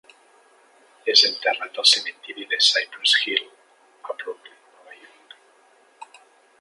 [1.13, 3.53] És enterrat al cementiri de Cypress Hills,
[4.09, 6.21] a Brooklyn, Nova York.